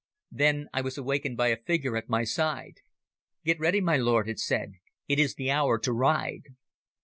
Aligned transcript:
Then 0.31 0.67
I 0.73 0.81
was 0.81 0.97
awakened 0.97 1.37
by 1.37 1.49
a 1.49 1.61
figure 1.61 1.95
at 1.95 2.09
my 2.09 2.23
side. 2.23 2.79
"Get 3.45 3.59
ready, 3.59 3.79
my 3.79 3.97
lord," 3.97 4.27
it 4.27 4.39
said; 4.39 4.77
"it 5.07 5.19
is 5.19 5.35
the 5.35 5.51
hour 5.51 5.77
to 5.77 5.93
ride." 5.93 6.45